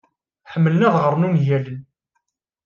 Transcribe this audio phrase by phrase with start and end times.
[0.51, 1.81] Ḥemmlen ad ɣren ungalen.